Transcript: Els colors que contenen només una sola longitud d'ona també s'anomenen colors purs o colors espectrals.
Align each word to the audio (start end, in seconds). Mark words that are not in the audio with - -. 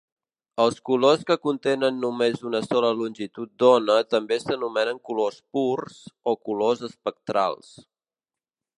Els 0.63 0.77
colors 0.89 1.25
que 1.27 1.35
contenen 1.43 1.99
només 2.05 2.41
una 2.51 2.61
sola 2.69 2.89
longitud 3.03 3.53
d'ona 3.65 3.99
també 4.15 4.41
s'anomenen 4.47 5.03
colors 5.11 5.41
purs 5.59 6.03
o 6.33 6.37
colors 6.49 6.87
espectrals. 6.93 7.75